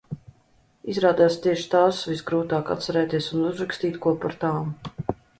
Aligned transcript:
Izrādās 0.91 1.35
tieši 1.41 1.67
tās 1.73 1.99
visgrūtāk 2.11 2.71
atcerēties 2.75 3.27
un 3.35 3.43
uzrakstīt 3.51 3.99
ko 4.07 4.15
par 4.25 4.35
tām. 4.45 4.73